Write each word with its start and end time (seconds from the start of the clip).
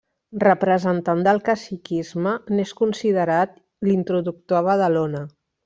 Representant 0.43 1.21
del 1.27 1.41
caciquisme, 1.49 2.33
n'és 2.55 2.73
considerat 2.81 3.55
l'introductor 3.91 4.63
a 4.63 4.65
Badalona. 4.73 5.25